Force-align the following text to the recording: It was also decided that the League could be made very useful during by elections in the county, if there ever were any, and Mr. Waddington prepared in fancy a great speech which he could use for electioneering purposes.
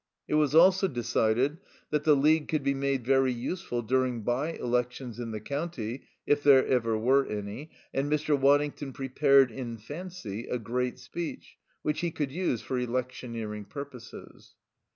It 0.27 0.33
was 0.33 0.55
also 0.55 0.87
decided 0.87 1.59
that 1.91 2.05
the 2.05 2.15
League 2.15 2.47
could 2.47 2.63
be 2.63 2.73
made 2.73 3.05
very 3.05 3.31
useful 3.31 3.83
during 3.83 4.23
by 4.23 4.53
elections 4.53 5.19
in 5.19 5.29
the 5.29 5.39
county, 5.39 6.05
if 6.25 6.41
there 6.41 6.65
ever 6.65 6.97
were 6.97 7.23
any, 7.27 7.69
and 7.93 8.11
Mr. 8.11 8.35
Waddington 8.35 8.93
prepared 8.93 9.51
in 9.51 9.77
fancy 9.77 10.47
a 10.47 10.57
great 10.57 10.97
speech 10.97 11.55
which 11.83 11.99
he 11.99 12.09
could 12.09 12.31
use 12.31 12.63
for 12.63 12.79
electioneering 12.79 13.63
purposes. 13.65 14.55